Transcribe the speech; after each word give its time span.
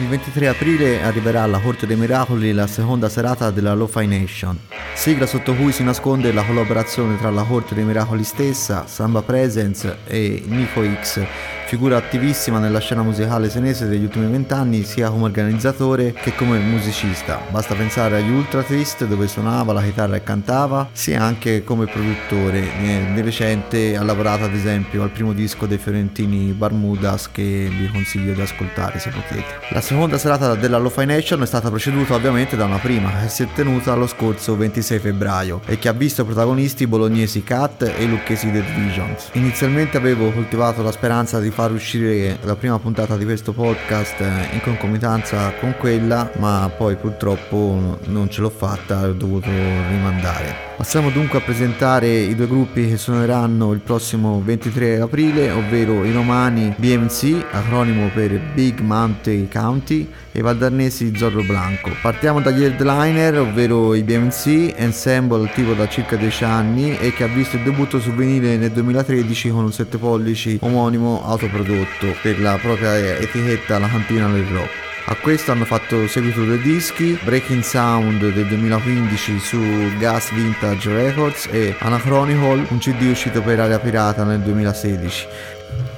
Il 0.00 0.06
23 0.06 0.46
aprile 0.46 1.02
arriverà 1.02 1.42
alla 1.42 1.58
Corte 1.58 1.84
dei 1.84 1.96
Miracoli 1.96 2.52
la 2.52 2.68
seconda 2.68 3.08
serata 3.08 3.50
della 3.50 3.74
Lo-Fi 3.74 4.06
Nation, 4.06 4.56
sigla 4.94 5.26
sotto 5.26 5.54
cui 5.54 5.72
si 5.72 5.82
nasconde 5.82 6.32
la 6.32 6.44
collaborazione 6.44 7.18
tra 7.18 7.30
la 7.30 7.42
Corte 7.42 7.74
dei 7.74 7.82
Miracoli 7.82 8.22
stessa, 8.22 8.86
Samba 8.86 9.22
Presence 9.22 9.98
e 10.06 10.44
Nico 10.46 10.84
X, 10.84 11.20
figura 11.68 11.98
attivissima 11.98 12.58
nella 12.58 12.78
scena 12.78 13.02
musicale 13.02 13.50
senese 13.50 13.88
degli 13.88 14.04
ultimi 14.04 14.26
vent'anni 14.30 14.84
sia 14.84 15.10
come 15.10 15.24
organizzatore 15.24 16.14
che 16.14 16.34
come 16.34 16.58
musicista. 16.60 17.42
Basta 17.50 17.74
pensare 17.74 18.16
agli 18.16 18.30
Ultra 18.30 18.62
Twist 18.62 19.04
dove 19.04 19.28
suonava 19.28 19.74
la 19.74 19.82
chitarra 19.82 20.16
e 20.16 20.22
cantava, 20.22 20.88
sia 20.92 21.22
anche 21.22 21.64
come 21.64 21.84
produttore. 21.84 22.66
Di 23.12 23.20
recente 23.20 23.98
ha 23.98 24.02
lavorato 24.02 24.44
ad 24.44 24.54
esempio 24.54 25.02
al 25.02 25.10
primo 25.10 25.34
disco 25.34 25.66
dei 25.66 25.76
fiorentini 25.76 26.52
Barmudas 26.52 27.30
che 27.30 27.68
vi 27.70 27.90
consiglio 27.90 28.32
di 28.32 28.40
ascoltare 28.40 28.98
se 28.98 29.10
potete. 29.10 29.60
La 29.68 29.82
seconda 29.82 30.16
serata 30.16 30.54
della 30.54 30.78
Lo-Fi 30.78 31.04
Nation 31.04 31.42
è 31.42 31.46
stata 31.46 31.70
preceduta 31.70 32.14
ovviamente 32.14 32.56
da 32.56 32.64
una 32.64 32.78
prima 32.78 33.10
che 33.20 33.28
si 33.28 33.42
è 33.42 33.48
tenuta 33.52 33.94
lo 33.94 34.06
scorso 34.06 34.56
26 34.56 34.98
febbraio 35.00 35.60
e 35.66 35.78
che 35.78 35.88
ha 35.88 35.92
visto 35.92 36.24
protagonisti 36.24 36.86
bolognesi 36.86 37.44
Cat 37.44 37.92
e 37.94 38.06
lucchesi 38.06 38.50
The 38.50 38.62
Visions. 38.74 39.28
Inizialmente 39.32 39.98
avevo 39.98 40.32
coltivato 40.32 40.82
la 40.82 40.92
speranza 40.92 41.38
di 41.38 41.56
far 41.58 41.72
uscire 41.72 42.38
la 42.42 42.54
prima 42.54 42.78
puntata 42.78 43.16
di 43.16 43.24
questo 43.24 43.52
podcast 43.52 44.20
in 44.52 44.60
concomitanza 44.62 45.52
con 45.58 45.74
quella, 45.76 46.30
ma 46.36 46.70
poi 46.76 46.94
purtroppo 46.94 47.98
non 48.04 48.30
ce 48.30 48.42
l'ho 48.42 48.50
fatta 48.50 49.08
ho 49.08 49.12
dovuto 49.12 49.48
rimandare. 49.48 50.67
Passiamo 50.78 51.10
dunque 51.10 51.38
a 51.38 51.40
presentare 51.40 52.06
i 52.08 52.36
due 52.36 52.46
gruppi 52.46 52.88
che 52.88 52.96
suoneranno 52.96 53.72
il 53.72 53.80
prossimo 53.80 54.40
23 54.40 55.00
aprile, 55.00 55.50
ovvero 55.50 56.04
i 56.04 56.12
romani 56.12 56.72
BMC, 56.76 57.46
acronimo 57.50 58.08
per 58.14 58.40
Big 58.54 58.78
Mountain 58.78 59.48
County, 59.50 60.08
e 60.30 60.38
i 60.38 60.40
valdarnesi 60.40 61.16
Zorro 61.16 61.42
Blanco. 61.42 61.90
Partiamo 62.00 62.40
dagli 62.40 62.62
headliner, 62.62 63.40
ovvero 63.40 63.92
i 63.96 64.04
BMC, 64.04 64.74
ensemble 64.76 65.48
attivo 65.48 65.74
da 65.74 65.88
circa 65.88 66.14
10 66.14 66.44
anni 66.44 66.96
e 66.96 67.12
che 67.12 67.24
ha 67.24 67.28
visto 67.28 67.56
il 67.56 67.64
debutto 67.64 67.98
su 67.98 68.12
vinile 68.12 68.56
nel 68.56 68.70
2013 68.70 69.50
con 69.50 69.64
un 69.64 69.72
7 69.72 69.98
pollici 69.98 70.58
omonimo 70.62 71.24
autoprodotto 71.24 72.14
per 72.22 72.40
la 72.40 72.56
propria 72.62 72.94
etichetta 73.16 73.80
La 73.80 73.88
Cantina 73.88 74.28
del 74.28 74.44
Rock. 74.44 74.87
A 75.10 75.16
questo 75.16 75.52
hanno 75.52 75.64
fatto 75.64 76.06
seguito 76.06 76.44
due 76.44 76.60
dischi, 76.60 77.18
Breaking 77.24 77.62
Sound 77.62 78.30
del 78.30 78.46
2015 78.46 79.38
su 79.38 79.58
Gas 79.98 80.30
Vintage 80.34 80.92
Records 80.92 81.48
e 81.50 81.74
Anachronicle, 81.78 82.66
un 82.68 82.78
CD 82.78 83.08
uscito 83.08 83.40
per 83.40 83.58
Area 83.58 83.78
Pirata 83.78 84.24
nel 84.24 84.40
2016. 84.40 85.26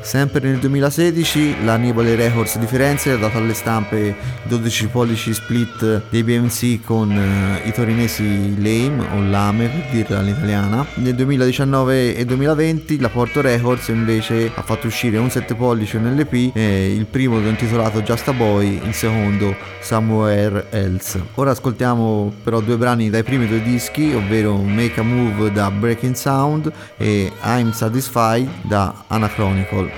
Sempre 0.03 0.41
nel 0.49 0.59
2016 0.59 1.63
la 1.65 1.77
Nibale 1.77 2.17
Records 2.17 2.59
di 2.59 2.67
Firenze 2.67 3.13
ha 3.13 3.17
dato 3.17 3.37
alle 3.37 3.53
stampe 3.53 4.17
12 4.45 4.87
pollici 4.89 5.33
split 5.35 6.05
dei 6.09 6.25
BMC 6.25 6.83
con 6.83 7.11
uh, 7.11 7.69
i 7.69 7.73
torinesi 7.73 8.57
Lame 8.57 9.07
o 9.15 9.23
Lame 9.29 9.69
per 9.69 9.91
dirla 9.91 10.19
all'italiana. 10.19 10.87
Nel 10.95 11.15
2019 11.15 12.17
e 12.17 12.25
2020 12.25 12.99
la 12.99 13.11
Porto 13.11 13.43
Records 13.43 13.89
invece 13.89 14.51
ha 14.55 14.63
fatto 14.63 14.87
uscire 14.87 15.19
un 15.19 15.31
7 15.31 15.55
pollici 15.55 15.99
nell'EP, 15.99 16.53
eh, 16.55 16.95
il 16.95 17.05
primo 17.05 17.39
intitolato 17.39 18.01
Just 18.01 18.27
a 18.29 18.33
Boy, 18.33 18.81
il 18.83 18.95
secondo 18.95 19.55
Somewhere 19.81 20.67
Else. 20.71 21.23
Ora 21.35 21.51
ascoltiamo 21.51 22.33
però 22.43 22.61
due 22.61 22.77
brani 22.77 23.11
dai 23.11 23.23
primi 23.23 23.47
due 23.47 23.63
dischi, 23.63 24.13
ovvero 24.15 24.57
Make 24.57 24.99
a 24.99 25.03
Move 25.03 25.53
da 25.53 25.71
Breaking 25.71 26.15
Sound 26.15 26.73
e 26.97 27.31
I'm 27.45 27.71
Satisfied 27.73 28.49
da 28.63 29.05
Anachronicle. 29.09 29.90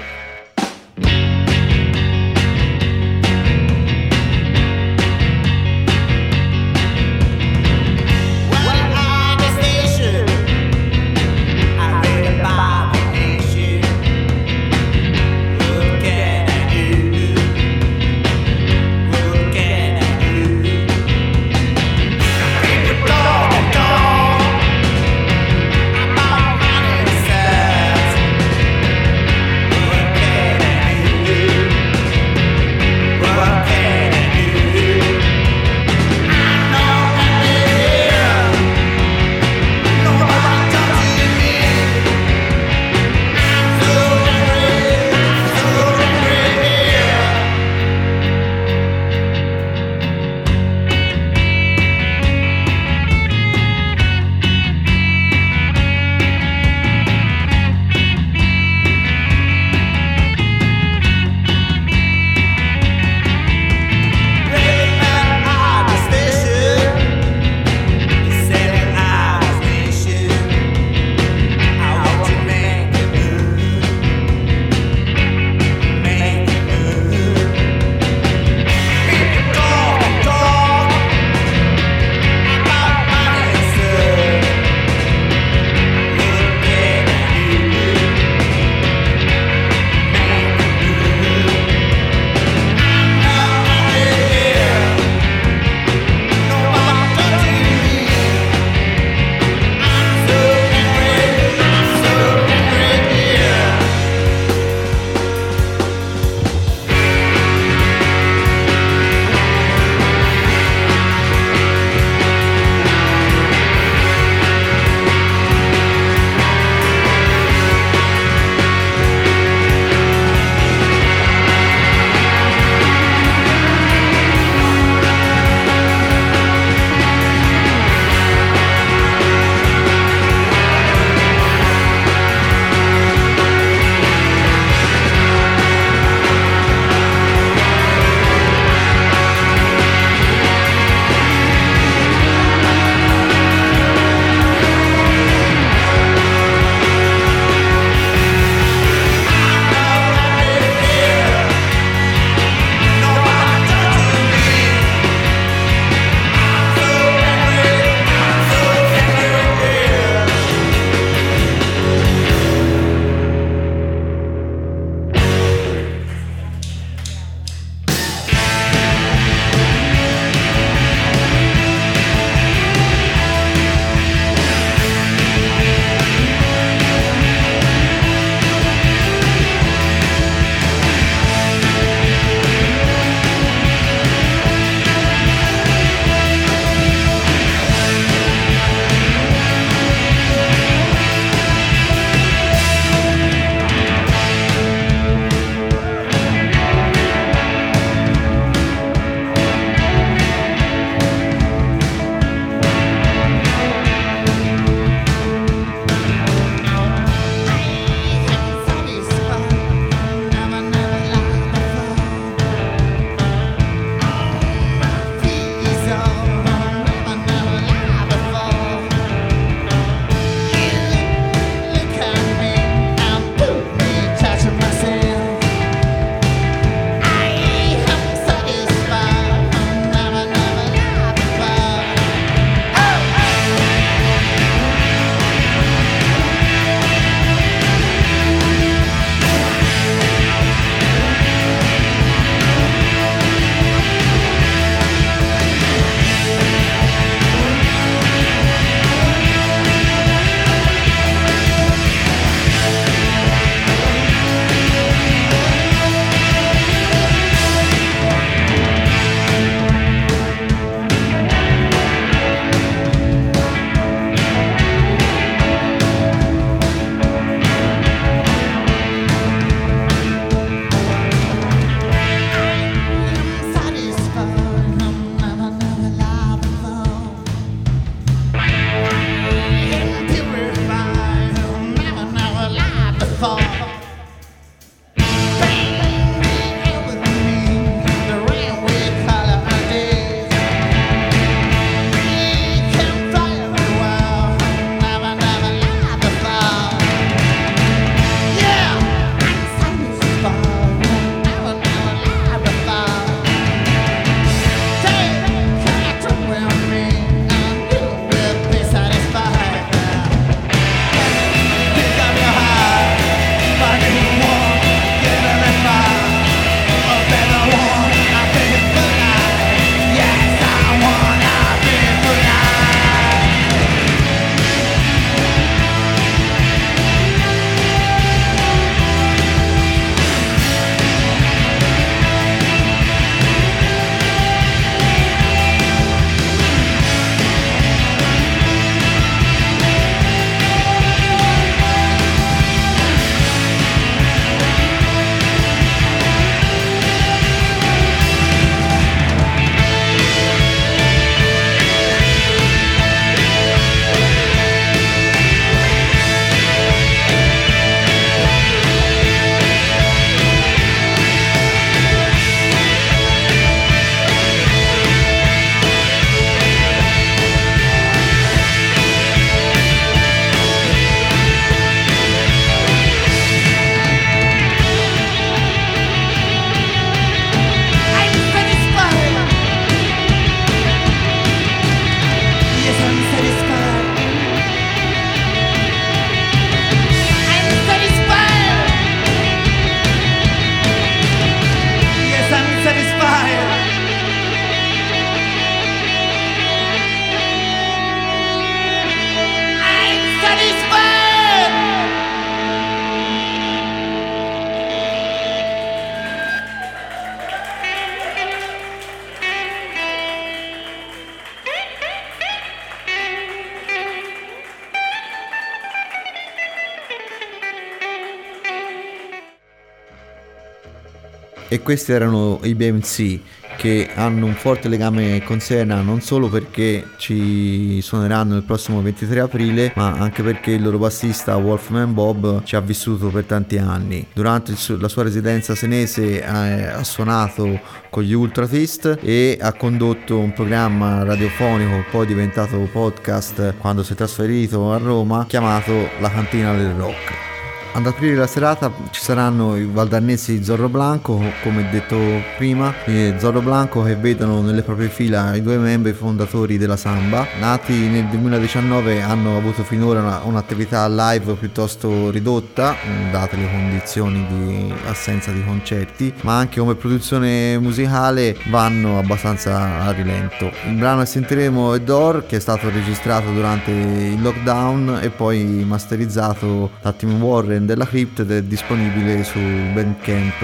E 421.52 421.60
questi 421.60 421.92
erano 421.92 422.40
i 422.44 422.54
BMC 422.54 423.20
che 423.58 423.90
hanno 423.94 424.24
un 424.24 424.32
forte 424.32 424.68
legame 424.68 425.22
con 425.22 425.38
Siena 425.38 425.82
non 425.82 426.00
solo 426.00 426.30
perché 426.30 426.82
ci 426.96 427.78
suoneranno 427.82 428.36
il 428.36 428.42
prossimo 428.42 428.80
23 428.80 429.20
aprile 429.20 429.72
ma 429.76 429.92
anche 429.92 430.22
perché 430.22 430.52
il 430.52 430.62
loro 430.62 430.78
bassista 430.78 431.36
Wolfman 431.36 431.92
Bob 431.92 432.42
ci 432.44 432.56
ha 432.56 432.60
vissuto 432.60 433.08
per 433.08 433.24
tanti 433.24 433.58
anni. 433.58 434.06
Durante 434.14 434.54
la 434.78 434.88
sua 434.88 435.02
residenza 435.02 435.54
senese 435.54 436.24
ha, 436.24 436.78
ha 436.78 436.84
suonato 436.84 437.60
con 437.90 438.02
gli 438.02 438.14
Ultrafist 438.14 439.00
e 439.02 439.36
ha 439.38 439.52
condotto 439.52 440.18
un 440.18 440.32
programma 440.32 441.04
radiofonico 441.04 441.84
poi 441.90 442.06
diventato 442.06 442.56
podcast 442.72 443.56
quando 443.58 443.82
si 443.82 443.92
è 443.92 443.96
trasferito 443.96 444.72
a 444.72 444.78
Roma 444.78 445.26
chiamato 445.28 445.90
La 446.00 446.10
Cantina 446.10 446.54
del 446.54 446.72
Rock 446.72 447.31
ad 447.74 447.86
aprire 447.86 448.16
la 448.16 448.26
serata 448.26 448.70
ci 448.90 449.00
saranno 449.00 449.56
i 449.56 449.64
valdannesi 449.64 450.44
Zorro 450.44 450.68
Blanco, 450.68 451.22
come 451.42 451.68
detto 451.70 451.98
prima, 452.36 452.74
Zorro 453.16 453.40
Blanco 453.40 453.82
che 453.82 453.96
vedono 453.96 454.42
nelle 454.42 454.62
proprie 454.62 454.88
fila 454.88 455.34
i 455.34 455.42
due 455.42 455.56
membri 455.56 455.94
fondatori 455.94 456.58
della 456.58 456.76
Samba. 456.76 457.26
Nati 457.40 457.72
nel 457.72 458.04
2019 458.06 459.00
hanno 459.00 459.36
avuto 459.38 459.62
finora 459.62 460.00
una, 460.00 460.20
un'attività 460.24 460.86
live 460.86 461.32
piuttosto 461.34 462.10
ridotta, 462.10 462.76
date 463.10 463.36
le 463.36 463.50
condizioni 463.50 464.26
di 464.26 464.74
assenza 464.86 465.30
di 465.32 465.42
concerti, 465.42 466.12
ma 466.22 466.36
anche 466.36 466.60
come 466.60 466.74
produzione 466.74 467.58
musicale 467.58 468.36
vanno 468.50 468.98
abbastanza 468.98 469.80
a 469.80 469.90
rilento. 469.92 470.50
Il 470.66 470.74
brano 470.74 471.00
che 471.00 471.06
sentiremo 471.06 471.74
è 471.74 471.80
Door, 471.80 472.26
che 472.26 472.36
è 472.36 472.40
stato 472.40 472.68
registrato 472.68 473.30
durante 473.32 473.70
il 473.70 474.20
lockdown 474.20 475.00
e 475.02 475.08
poi 475.08 475.64
masterizzato 475.66 476.72
da 476.82 476.92
Tim 476.92 477.20
Warren 477.22 477.60
della 477.66 477.86
Crypt 477.86 478.20
ed 478.20 478.30
è 478.30 478.42
disponibile 478.42 479.24
sul 479.24 479.72
bandcamp 479.72 480.40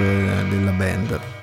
della 0.49 0.73
band. 0.73 1.38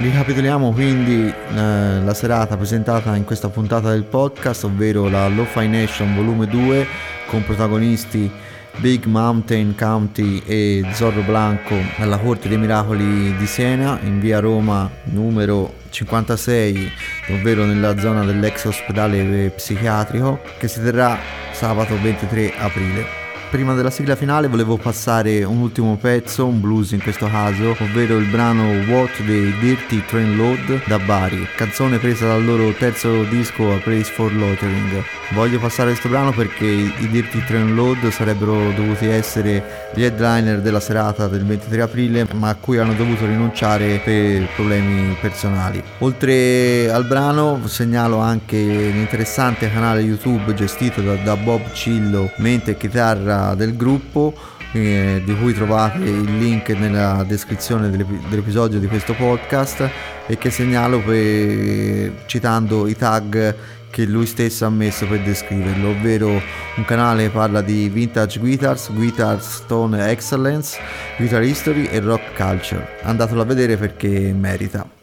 Ricapitoliamo 0.00 0.70
quindi 0.70 1.26
eh, 1.26 1.34
la 1.50 2.14
serata 2.14 2.56
presentata 2.56 3.16
in 3.16 3.24
questa 3.24 3.48
puntata 3.48 3.90
del 3.90 4.04
podcast, 4.04 4.62
ovvero 4.62 5.08
la 5.08 5.26
Lo-Fi 5.26 5.66
Nation 5.66 6.14
volume 6.14 6.46
2 6.46 6.86
con 7.26 7.42
protagonisti 7.42 8.30
Big 8.76 9.06
Mountain 9.06 9.74
County 9.74 10.40
e 10.46 10.86
Zorro 10.92 11.22
Blanco 11.22 11.74
alla 11.96 12.16
Corte 12.16 12.48
dei 12.48 12.58
Miracoli 12.58 13.36
di 13.36 13.46
Siena 13.48 13.98
in 14.04 14.20
via 14.20 14.38
Roma 14.38 14.88
numero 15.06 15.74
56, 15.90 16.92
ovvero 17.30 17.64
nella 17.64 17.98
zona 17.98 18.24
dell'ex 18.24 18.66
ospedale 18.66 19.50
psichiatrico 19.50 20.38
che 20.58 20.68
si 20.68 20.80
terrà 20.80 21.18
sabato 21.50 22.00
23 22.00 22.52
aprile. 22.56 23.17
Prima 23.50 23.72
della 23.72 23.88
sigla 23.88 24.14
finale 24.14 24.46
volevo 24.46 24.76
passare 24.76 25.42
un 25.42 25.56
ultimo 25.60 25.96
pezzo, 25.96 26.44
un 26.44 26.60
blues 26.60 26.90
in 26.90 27.00
questo 27.00 27.28
caso, 27.28 27.74
ovvero 27.80 28.18
il 28.18 28.26
brano 28.26 28.70
What 28.86 29.22
dei 29.22 29.54
Dirty 29.58 30.04
Train 30.04 30.36
Load 30.36 30.82
da 30.84 30.98
Bari, 30.98 31.46
canzone 31.56 31.96
presa 31.96 32.26
dal 32.26 32.44
loro 32.44 32.72
terzo 32.72 33.22
disco 33.24 33.72
A 33.72 33.78
Place 33.78 34.12
for 34.12 34.30
Loitering. 34.34 35.02
Voglio 35.32 35.58
passare 35.58 35.90
questo 35.90 36.10
brano 36.10 36.32
perché 36.32 36.66
i 36.66 37.08
Dirty 37.08 37.42
Train 37.46 37.74
Load 37.74 38.10
sarebbero 38.10 38.70
dovuti 38.72 39.06
essere 39.06 39.90
gli 39.94 40.02
headliner 40.02 40.60
della 40.60 40.80
serata 40.80 41.26
del 41.26 41.46
23 41.46 41.80
aprile, 41.80 42.26
ma 42.34 42.50
a 42.50 42.54
cui 42.54 42.76
hanno 42.76 42.92
dovuto 42.92 43.24
rinunciare 43.24 43.98
per 44.04 44.46
problemi 44.54 45.16
personali. 45.20 45.82
Oltre 46.00 46.90
al 46.90 47.06
brano 47.06 47.66
segnalo 47.66 48.18
anche 48.18 48.58
l'interessante 48.58 49.72
canale 49.72 50.02
YouTube 50.02 50.52
gestito 50.52 51.00
da, 51.00 51.14
da 51.14 51.34
Bob 51.36 51.72
Cillo, 51.72 52.30
mente 52.36 52.72
e 52.72 52.76
chitarra 52.76 53.37
del 53.56 53.76
gruppo 53.76 54.34
eh, 54.72 55.22
di 55.24 55.34
cui 55.36 55.54
trovate 55.54 56.04
il 56.04 56.38
link 56.38 56.68
nella 56.70 57.24
descrizione 57.26 57.90
dell'ep- 57.90 58.28
dell'episodio 58.28 58.78
di 58.78 58.86
questo 58.86 59.14
podcast 59.14 59.88
e 60.26 60.36
che 60.36 60.50
segnalo 60.50 61.00
per, 61.00 62.24
citando 62.26 62.86
i 62.86 62.96
tag 62.96 63.54
che 63.90 64.04
lui 64.04 64.26
stesso 64.26 64.66
ha 64.66 64.70
messo 64.70 65.06
per 65.06 65.22
descriverlo, 65.22 65.88
ovvero 65.88 66.28
un 66.28 66.84
canale 66.84 67.24
che 67.24 67.30
parla 67.30 67.62
di 67.62 67.88
vintage 67.88 68.38
guitars, 68.38 68.92
guitar 68.92 69.42
stone 69.42 70.10
excellence, 70.10 70.78
guitar 71.16 71.42
history 71.42 71.86
e 71.86 72.00
rock 72.00 72.34
culture. 72.36 72.86
Andatelo 73.02 73.40
a 73.40 73.44
vedere 73.44 73.76
perché 73.76 74.32
merita. 74.32 74.97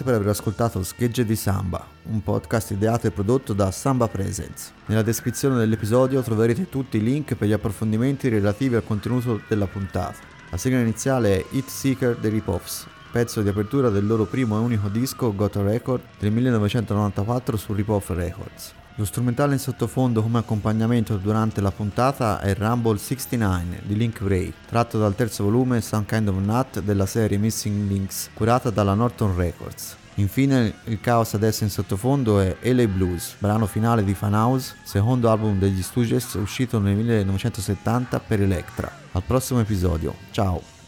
Grazie 0.00 0.18
per 0.18 0.22
aver 0.22 0.34
ascoltato 0.34 0.82
Schegge 0.82 1.26
di 1.26 1.36
Samba, 1.36 1.86
un 2.04 2.22
podcast 2.22 2.70
ideato 2.70 3.06
e 3.06 3.10
prodotto 3.10 3.52
da 3.52 3.70
Samba 3.70 4.08
Presence. 4.08 4.72
Nella 4.86 5.02
descrizione 5.02 5.58
dell'episodio 5.58 6.22
troverete 6.22 6.70
tutti 6.70 6.96
i 6.96 7.02
link 7.02 7.34
per 7.34 7.46
gli 7.46 7.52
approfondimenti 7.52 8.30
relativi 8.30 8.76
al 8.76 8.84
contenuto 8.84 9.42
della 9.46 9.66
puntata. 9.66 10.16
La 10.48 10.56
sigla 10.56 10.78
iniziale 10.78 11.40
è 11.40 11.44
Hit 11.50 11.68
Seeker 11.68 12.16
dei 12.16 12.30
Ripoffs, 12.30 12.86
pezzo 13.12 13.42
di 13.42 13.50
apertura 13.50 13.90
del 13.90 14.06
loro 14.06 14.24
primo 14.24 14.56
e 14.56 14.62
unico 14.62 14.88
disco 14.88 15.34
Got 15.34 15.56
a 15.56 15.62
Record 15.62 16.00
del 16.18 16.32
1994 16.32 17.58
su 17.58 17.74
Ripoff 17.74 18.08
Records. 18.08 18.79
Lo 19.00 19.06
strumentale 19.06 19.54
in 19.54 19.58
sottofondo 19.58 20.20
come 20.20 20.40
accompagnamento 20.40 21.16
durante 21.16 21.62
la 21.62 21.70
puntata 21.70 22.38
è 22.38 22.54
Rumble 22.54 22.98
69 22.98 23.80
di 23.84 23.96
Link 23.96 24.22
Bray, 24.22 24.52
tratto 24.66 24.98
dal 24.98 25.14
terzo 25.14 25.44
volume 25.44 25.80
Some 25.80 26.04
Kind 26.04 26.28
of 26.28 26.36
Nut 26.36 26.80
della 26.82 27.06
serie 27.06 27.38
Missing 27.38 27.88
Links, 27.88 28.28
curata 28.34 28.68
dalla 28.68 28.92
Norton 28.92 29.34
Records. 29.34 29.96
Infine 30.16 30.74
il 30.84 31.00
caos 31.00 31.32
adesso 31.32 31.64
in 31.64 31.70
sottofondo 31.70 32.40
è 32.40 32.54
LA 32.60 32.86
Blues, 32.88 33.36
brano 33.38 33.64
finale 33.64 34.04
di 34.04 34.12
Fan 34.12 34.34
House, 34.34 34.74
secondo 34.82 35.30
album 35.30 35.58
degli 35.58 35.80
Stooges 35.80 36.34
uscito 36.34 36.78
nel 36.78 36.94
1970 36.96 38.20
per 38.20 38.42
Electra. 38.42 38.92
Al 39.12 39.22
prossimo 39.22 39.60
episodio, 39.60 40.14
ciao! 40.30 40.79